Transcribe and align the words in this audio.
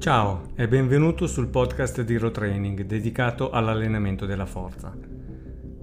Ciao 0.00 0.52
e 0.54 0.66
benvenuto 0.66 1.26
sul 1.26 1.48
podcast 1.48 2.00
di 2.00 2.16
Row 2.16 2.30
Training 2.30 2.84
dedicato 2.84 3.50
all'allenamento 3.50 4.24
della 4.24 4.46
forza. 4.46 4.96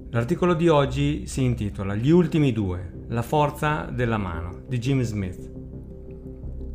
L'articolo 0.09 0.55
di 0.55 0.67
oggi 0.69 1.27
si 1.27 1.43
intitola 1.43 1.93
Gli 1.93 2.09
ultimi 2.09 2.51
due, 2.51 3.05
la 3.09 3.21
forza 3.21 3.83
della 3.83 4.17
mano 4.17 4.63
di 4.67 4.79
Jim 4.79 5.03
Smith. 5.03 5.51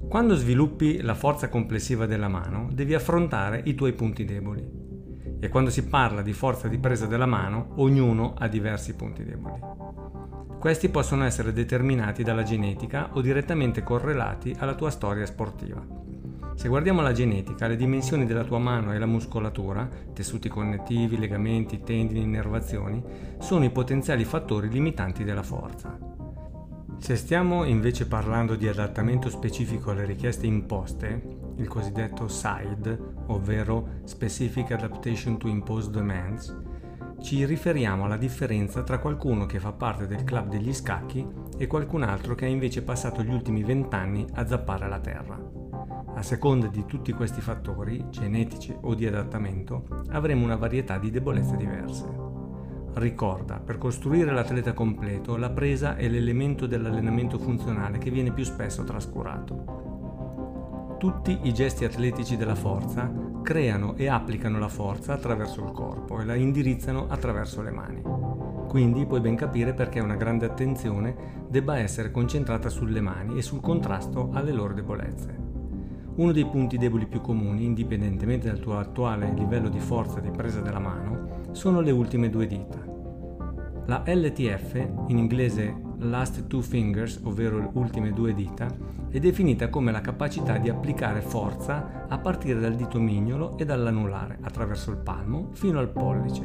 Quando 0.08 0.36
sviluppi 0.36 1.00
la 1.00 1.16
forza 1.16 1.48
complessiva 1.48 2.06
della 2.06 2.28
mano 2.28 2.68
devi 2.72 2.94
affrontare 2.94 3.60
i 3.64 3.74
tuoi 3.74 3.94
punti 3.94 4.24
deboli. 4.24 4.64
E 5.40 5.48
quando 5.48 5.70
si 5.70 5.84
parla 5.88 6.22
di 6.22 6.32
forza 6.32 6.68
di 6.68 6.78
presa 6.78 7.06
della 7.06 7.26
mano, 7.26 7.72
ognuno 7.78 8.34
ha 8.38 8.46
diversi 8.46 8.94
punti 8.94 9.24
deboli. 9.24 9.58
Questi 10.60 10.90
possono 10.90 11.24
essere 11.24 11.52
determinati 11.52 12.22
dalla 12.22 12.44
genetica 12.44 13.10
o 13.14 13.20
direttamente 13.20 13.82
correlati 13.82 14.54
alla 14.56 14.76
tua 14.76 14.90
storia 14.90 15.26
sportiva. 15.26 16.11
Se 16.54 16.68
guardiamo 16.68 17.00
la 17.00 17.12
genetica, 17.12 17.66
le 17.66 17.76
dimensioni 17.76 18.24
della 18.24 18.44
tua 18.44 18.58
mano 18.58 18.92
e 18.92 18.98
la 18.98 19.06
muscolatura, 19.06 19.88
tessuti 20.12 20.48
connettivi, 20.48 21.18
legamenti, 21.18 21.82
tendini, 21.82 22.22
innervazioni, 22.22 23.02
sono 23.38 23.64
i 23.64 23.70
potenziali 23.70 24.24
fattori 24.24 24.68
limitanti 24.68 25.24
della 25.24 25.42
forza. 25.42 25.98
Se 26.98 27.16
stiamo 27.16 27.64
invece 27.64 28.06
parlando 28.06 28.54
di 28.54 28.68
adattamento 28.68 29.28
specifico 29.28 29.90
alle 29.90 30.04
richieste 30.04 30.46
imposte, 30.46 31.40
il 31.56 31.66
cosiddetto 31.66 32.28
SIDE, 32.28 32.96
ovvero 33.26 34.00
Specific 34.04 34.70
Adaptation 34.70 35.36
to 35.38 35.48
Imposed 35.48 35.92
Demands, 35.92 36.56
ci 37.20 37.44
riferiamo 37.44 38.04
alla 38.04 38.16
differenza 38.16 38.82
tra 38.82 38.98
qualcuno 38.98 39.46
che 39.46 39.58
fa 39.58 39.72
parte 39.72 40.06
del 40.06 40.24
club 40.24 40.48
degli 40.48 40.72
scacchi 40.72 41.26
e 41.56 41.66
qualcun 41.66 42.02
altro 42.02 42.34
che 42.34 42.44
ha 42.44 42.48
invece 42.48 42.82
passato 42.82 43.22
gli 43.22 43.32
ultimi 43.32 43.64
vent'anni 43.64 44.26
a 44.34 44.46
zappare 44.46 44.88
la 44.88 45.00
terra. 45.00 45.71
A 46.14 46.22
seconda 46.22 46.66
di 46.66 46.84
tutti 46.84 47.12
questi 47.12 47.40
fattori, 47.40 48.04
genetici 48.10 48.76
o 48.82 48.94
di 48.94 49.06
adattamento, 49.06 49.86
avremo 50.10 50.44
una 50.44 50.56
varietà 50.56 50.98
di 50.98 51.10
debolezze 51.10 51.56
diverse. 51.56 52.04
Ricorda, 52.94 53.58
per 53.58 53.78
costruire 53.78 54.30
l'atleta 54.30 54.74
completo, 54.74 55.36
la 55.36 55.48
presa 55.48 55.96
è 55.96 56.06
l'elemento 56.08 56.66
dell'allenamento 56.66 57.38
funzionale 57.38 57.96
che 57.96 58.10
viene 58.10 58.30
più 58.30 58.44
spesso 58.44 58.84
trascurato. 58.84 60.96
Tutti 60.98 61.40
i 61.44 61.54
gesti 61.54 61.86
atletici 61.86 62.36
della 62.36 62.54
forza 62.54 63.10
creano 63.42 63.96
e 63.96 64.08
applicano 64.08 64.58
la 64.58 64.68
forza 64.68 65.14
attraverso 65.14 65.64
il 65.64 65.72
corpo 65.72 66.20
e 66.20 66.26
la 66.26 66.34
indirizzano 66.34 67.06
attraverso 67.08 67.62
le 67.62 67.70
mani. 67.70 68.02
Quindi 68.68 69.06
puoi 69.06 69.20
ben 69.20 69.34
capire 69.34 69.72
perché 69.72 70.00
una 70.00 70.16
grande 70.16 70.46
attenzione 70.46 71.46
debba 71.48 71.78
essere 71.78 72.10
concentrata 72.10 72.68
sulle 72.68 73.00
mani 73.00 73.38
e 73.38 73.42
sul 73.42 73.60
contrasto 73.60 74.28
alle 74.32 74.52
loro 74.52 74.74
debolezze. 74.74 75.51
Uno 76.14 76.32
dei 76.32 76.44
punti 76.44 76.76
deboli 76.76 77.06
più 77.06 77.22
comuni, 77.22 77.64
indipendentemente 77.64 78.46
dal 78.46 78.60
tuo 78.60 78.78
attuale 78.78 79.32
livello 79.34 79.70
di 79.70 79.78
forza 79.78 80.20
di 80.20 80.30
presa 80.30 80.60
della 80.60 80.78
mano, 80.78 81.48
sono 81.52 81.80
le 81.80 81.90
ultime 81.90 82.28
due 82.28 82.46
dita. 82.46 82.78
La 83.86 84.02
LTF, 84.06 84.88
in 85.08 85.16
inglese 85.16 85.74
Last 86.00 86.46
Two 86.48 86.60
Fingers, 86.60 87.18
ovvero 87.24 87.58
le 87.58 87.70
ultime 87.72 88.12
due 88.12 88.34
dita, 88.34 88.68
è 89.08 89.18
definita 89.18 89.70
come 89.70 89.90
la 89.90 90.02
capacità 90.02 90.58
di 90.58 90.68
applicare 90.68 91.22
forza 91.22 92.06
a 92.06 92.18
partire 92.18 92.60
dal 92.60 92.74
dito 92.74 93.00
mignolo 93.00 93.56
e 93.56 93.64
dall'anulare, 93.64 94.38
attraverso 94.42 94.90
il 94.90 94.98
palmo, 94.98 95.48
fino 95.52 95.78
al 95.78 95.88
pollice, 95.88 96.42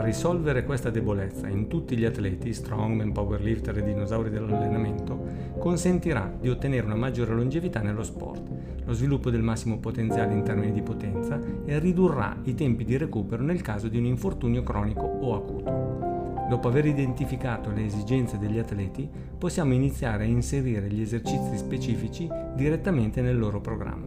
Risolvere 0.00 0.64
questa 0.64 0.90
debolezza 0.90 1.48
in 1.48 1.66
tutti 1.66 1.96
gli 1.96 2.04
atleti, 2.04 2.52
strongman, 2.52 3.12
powerlifter 3.12 3.76
e 3.78 3.82
dinosauri 3.82 4.30
dell'allenamento, 4.30 5.18
consentirà 5.58 6.32
di 6.40 6.48
ottenere 6.48 6.86
una 6.86 6.94
maggiore 6.94 7.34
longevità 7.34 7.80
nello 7.80 8.02
sport, 8.02 8.48
lo 8.84 8.92
sviluppo 8.92 9.28
del 9.30 9.42
massimo 9.42 9.78
potenziale 9.78 10.32
in 10.32 10.44
termini 10.44 10.72
di 10.72 10.82
potenza 10.82 11.38
e 11.64 11.78
ridurrà 11.78 12.36
i 12.44 12.54
tempi 12.54 12.84
di 12.84 12.96
recupero 12.96 13.42
nel 13.42 13.60
caso 13.60 13.88
di 13.88 13.98
un 13.98 14.04
infortunio 14.04 14.62
cronico 14.62 15.04
o 15.04 15.34
acuto. 15.34 16.46
Dopo 16.48 16.68
aver 16.68 16.86
identificato 16.86 17.70
le 17.70 17.84
esigenze 17.84 18.38
degli 18.38 18.58
atleti, 18.58 19.08
possiamo 19.36 19.74
iniziare 19.74 20.24
a 20.24 20.26
inserire 20.26 20.88
gli 20.88 21.02
esercizi 21.02 21.58
specifici 21.58 22.26
direttamente 22.54 23.20
nel 23.20 23.38
loro 23.38 23.60
programma. 23.60 24.06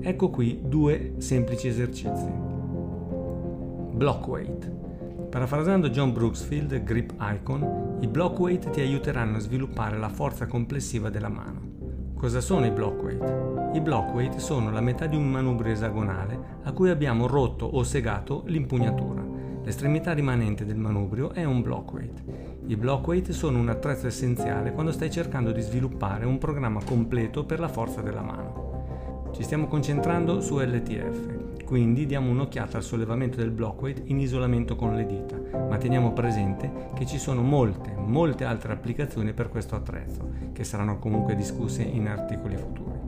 Ecco 0.00 0.30
qui 0.30 0.60
due 0.64 1.14
semplici 1.18 1.68
esercizi. 1.68 2.28
Block 3.92 4.26
weight. 4.26 4.89
Parafrasando 5.30 5.90
John 5.90 6.12
Brooksfield, 6.12 6.82
Grip 6.82 7.14
Icon, 7.20 7.98
i 8.00 8.08
block 8.08 8.36
weight 8.40 8.70
ti 8.70 8.80
aiuteranno 8.80 9.36
a 9.36 9.40
sviluppare 9.40 9.96
la 9.96 10.08
forza 10.08 10.48
complessiva 10.48 11.08
della 11.08 11.28
mano. 11.28 11.60
Cosa 12.16 12.40
sono 12.40 12.66
i 12.66 12.70
block 12.72 13.00
weight? 13.00 13.76
I 13.76 13.80
block 13.80 14.12
weight 14.12 14.38
sono 14.38 14.72
la 14.72 14.80
metà 14.80 15.06
di 15.06 15.14
un 15.14 15.30
manubrio 15.30 15.72
esagonale 15.72 16.58
a 16.64 16.72
cui 16.72 16.90
abbiamo 16.90 17.28
rotto 17.28 17.64
o 17.64 17.84
segato 17.84 18.42
l'impugnatura. 18.46 19.24
L'estremità 19.62 20.12
rimanente 20.14 20.66
del 20.66 20.78
manubrio 20.78 21.30
è 21.30 21.44
un 21.44 21.62
block 21.62 21.92
weight. 21.92 22.22
I 22.66 22.74
block 22.74 23.06
weight 23.06 23.30
sono 23.30 23.60
un 23.60 23.68
attrezzo 23.68 24.08
essenziale 24.08 24.72
quando 24.72 24.90
stai 24.90 25.12
cercando 25.12 25.52
di 25.52 25.60
sviluppare 25.60 26.26
un 26.26 26.38
programma 26.38 26.82
completo 26.82 27.44
per 27.44 27.60
la 27.60 27.68
forza 27.68 28.00
della 28.00 28.22
mano. 28.22 29.28
Ci 29.32 29.44
stiamo 29.44 29.68
concentrando 29.68 30.40
su 30.40 30.58
LTF, 30.58 31.49
quindi 31.70 32.04
diamo 32.04 32.30
un'occhiata 32.30 32.78
al 32.78 32.82
sollevamento 32.82 33.36
del 33.36 33.52
block 33.52 33.80
weight 33.80 34.02
in 34.06 34.18
isolamento 34.18 34.74
con 34.74 34.96
le 34.96 35.06
dita, 35.06 35.40
ma 35.68 35.78
teniamo 35.78 36.12
presente 36.12 36.88
che 36.96 37.06
ci 37.06 37.16
sono 37.16 37.42
molte, 37.42 37.94
molte 37.96 38.42
altre 38.42 38.72
applicazioni 38.72 39.32
per 39.32 39.48
questo 39.50 39.76
attrezzo, 39.76 40.28
che 40.52 40.64
saranno 40.64 40.98
comunque 40.98 41.36
discusse 41.36 41.82
in 41.82 42.08
articoli 42.08 42.56
futuri. 42.56 42.98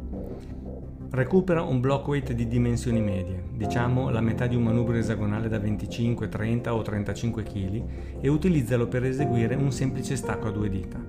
Recupera 1.10 1.62
un 1.62 1.80
block 1.80 2.06
weight 2.06 2.32
di 2.34 2.46
dimensioni 2.46 3.00
medie, 3.00 3.42
diciamo 3.52 4.10
la 4.10 4.20
metà 4.20 4.46
di 4.46 4.54
un 4.54 4.62
manubrio 4.62 5.00
esagonale 5.00 5.48
da 5.48 5.58
25, 5.58 6.28
30 6.28 6.72
o 6.72 6.82
35 6.82 7.42
kg, 7.42 7.82
e 8.20 8.28
utilizzalo 8.28 8.86
per 8.86 9.02
eseguire 9.02 9.56
un 9.56 9.72
semplice 9.72 10.14
stacco 10.14 10.46
a 10.46 10.52
due 10.52 10.70
dita. 10.70 11.04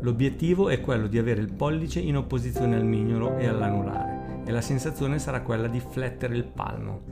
L'obiettivo 0.00 0.68
è 0.68 0.78
quello 0.82 1.06
di 1.06 1.16
avere 1.16 1.40
il 1.40 1.54
pollice 1.54 2.00
in 2.00 2.18
opposizione 2.18 2.76
al 2.76 2.84
mignolo 2.84 3.38
e 3.38 3.46
all'anulare 3.46 4.17
e 4.48 4.50
la 4.50 4.62
sensazione 4.62 5.18
sarà 5.18 5.42
quella 5.42 5.68
di 5.68 5.78
flettere 5.78 6.34
il 6.34 6.44
palmo. 6.44 7.02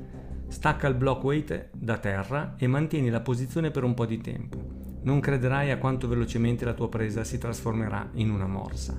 Stacca 0.49 0.87
il 0.89 0.95
block 0.95 1.23
weight 1.23 1.69
da 1.71 1.99
terra 1.99 2.55
e 2.57 2.67
mantieni 2.67 3.11
la 3.11 3.21
posizione 3.21 3.71
per 3.71 3.85
un 3.85 3.93
po' 3.93 4.07
di 4.07 4.17
tempo. 4.23 4.57
Non 5.03 5.21
crederai 5.21 5.71
a 5.71 5.77
quanto 5.77 6.09
velocemente 6.09 6.65
la 6.65 6.73
tua 6.73 6.89
presa 6.89 7.25
si 7.25 7.37
trasformerà 7.37 8.09
in 8.15 8.31
una 8.31 8.47
morsa. 8.47 8.99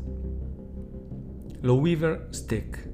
Lo 1.62 1.80
Weaver 1.80 2.28
Stick. 2.30 2.87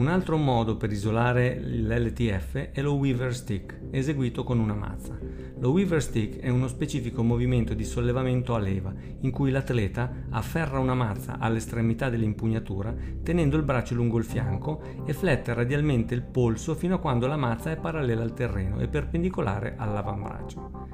Un 0.00 0.08
altro 0.08 0.38
modo 0.38 0.78
per 0.78 0.90
isolare 0.90 1.60
l'LTF 1.60 2.70
è 2.72 2.80
lo 2.80 2.94
Weaver 2.94 3.34
Stick, 3.34 3.80
eseguito 3.90 4.44
con 4.44 4.58
una 4.58 4.72
mazza. 4.72 5.18
Lo 5.58 5.72
Weaver 5.72 6.02
Stick 6.02 6.38
è 6.38 6.48
uno 6.48 6.68
specifico 6.68 7.22
movimento 7.22 7.74
di 7.74 7.84
sollevamento 7.84 8.54
a 8.54 8.58
leva, 8.58 8.94
in 9.20 9.30
cui 9.30 9.50
l'atleta 9.50 10.10
afferra 10.30 10.78
una 10.78 10.94
mazza 10.94 11.36
all'estremità 11.38 12.08
dell'impugnatura, 12.08 12.94
tenendo 13.22 13.58
il 13.58 13.62
braccio 13.62 13.94
lungo 13.94 14.16
il 14.16 14.24
fianco 14.24 14.80
e 15.04 15.12
flette 15.12 15.52
radialmente 15.52 16.14
il 16.14 16.22
polso 16.22 16.74
fino 16.74 16.94
a 16.94 16.98
quando 16.98 17.26
la 17.26 17.36
mazza 17.36 17.70
è 17.70 17.76
parallela 17.76 18.22
al 18.22 18.32
terreno 18.32 18.80
e 18.80 18.88
perpendicolare 18.88 19.74
all'avambraccio. 19.76 20.88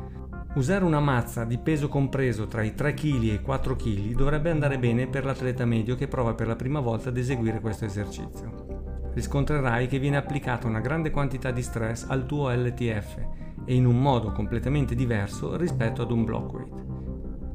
Usare 0.57 0.85
una 0.85 0.99
mazza 0.99 1.45
di 1.45 1.59
peso 1.59 1.87
compreso 1.87 2.49
tra 2.49 2.65
i 2.65 2.75
3 2.75 2.95
kg 2.95 3.23
e 3.23 3.35
i 3.35 3.41
4 3.41 3.77
kg 3.77 4.17
dovrebbe 4.17 4.51
andare 4.51 4.81
bene 4.81 5.07
per 5.07 5.25
l'atleta 5.25 5.65
medio 5.65 5.95
che 5.95 6.09
prova 6.09 6.35
per 6.35 6.49
la 6.49 6.57
prima 6.57 6.81
volta 6.81 7.11
ad 7.11 7.17
eseguire 7.19 7.61
questo 7.61 7.85
esercizio. 7.85 8.76
Riscontrerai 9.17 9.87
che 9.87 9.99
viene 9.99 10.19
applicata 10.19 10.67
una 10.67 10.81
grande 10.81 11.11
quantità 11.11 11.51
di 11.51 11.63
stress 11.63 12.05
al 12.07 12.27
tuo 12.27 12.51
LTF 12.51 13.17
e 13.65 13.75
in 13.75 13.87
un 13.87 13.99
modo 13.99 14.31
completamente 14.31 14.95
diverso 14.95 15.57
rispetto 15.57 16.03
ad 16.03 16.11
un 16.11 16.23
block 16.23 16.53
weight. 16.53 16.85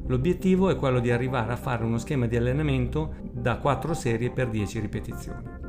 L'obiettivo 0.08 0.70
è 0.70 0.76
quello 0.76 0.98
di 0.98 1.12
arrivare 1.12 1.52
a 1.52 1.56
fare 1.56 1.84
uno 1.84 1.98
schema 1.98 2.26
di 2.26 2.34
allenamento 2.34 3.14
da 3.30 3.58
4 3.58 3.94
serie 3.94 4.32
per 4.32 4.50
10 4.50 4.80
ripetizioni. 4.80 5.61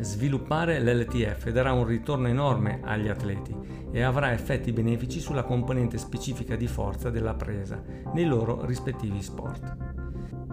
Sviluppare 0.00 0.80
l'LTF 0.80 1.50
darà 1.50 1.72
un 1.72 1.84
ritorno 1.84 2.26
enorme 2.26 2.80
agli 2.82 3.08
atleti 3.08 3.54
e 3.92 4.02
avrà 4.02 4.32
effetti 4.32 4.72
benefici 4.72 5.20
sulla 5.20 5.42
componente 5.42 5.98
specifica 5.98 6.56
di 6.56 6.66
forza 6.66 7.10
della 7.10 7.34
presa 7.34 7.82
nei 8.14 8.24
loro 8.24 8.64
rispettivi 8.64 9.20
sport. 9.20 9.98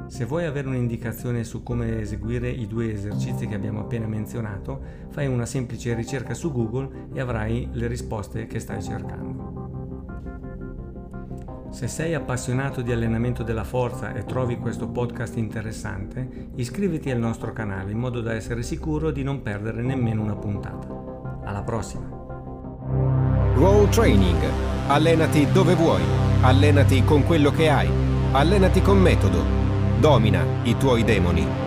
Se 0.08 0.26
vuoi 0.26 0.46
avere 0.46 0.68
un'indicazione 0.68 1.44
su 1.44 1.64
come 1.64 2.00
eseguire 2.00 2.50
i 2.50 2.68
due 2.68 2.92
esercizi 2.92 3.48
che 3.48 3.56
abbiamo 3.56 3.82
appena 3.82 4.08
menzionato, 4.08 4.82
fai 5.10 5.28
una 5.28 5.46
semplice 5.46 5.94
ricerca 5.94 6.34
su 6.34 6.52
Google 6.52 7.10
e 7.14 7.20
avrai 7.20 7.70
le 7.72 7.88
risposte 7.88 8.48
che 8.48 8.60
stai 8.60 8.82
cercando. 8.82 9.47
Se 11.78 11.88
sei 11.88 12.16
appassionato 12.16 12.82
di 12.82 12.92
allenamento 12.92 13.44
della 13.44 13.64
forza 13.64 14.16
e 14.16 14.26
trovi 14.26 14.58
questo 14.58 14.88
podcast 14.88 15.38
interessante, 15.38 16.50
iscriviti 16.56 17.12
al 17.12 17.20
nostro 17.20 17.54
canale 17.54 17.92
in 17.92 18.00
modo 18.00 18.20
da 18.20 18.34
essere 18.34 18.64
sicuro 18.64 19.12
di 19.12 19.22
non 19.22 19.44
perdere 19.44 19.84
nemmeno 19.84 20.24
una 20.24 20.36
puntata. 20.36 20.88
Alla 21.44 21.62
prossima! 21.62 22.10
Roll 23.54 23.90
Training. 23.90 24.42
Allenati 24.88 25.52
dove 25.52 25.76
vuoi. 25.76 26.02
Allenati 26.42 27.04
con 27.04 27.24
quello 27.24 27.52
che 27.52 27.70
hai. 27.70 27.90
Allenati 28.32 28.82
con 28.82 28.98
metodo 28.98 29.44
Domina 30.00 30.44
i 30.64 30.76
tuoi 30.78 31.04
demoni 31.04 31.67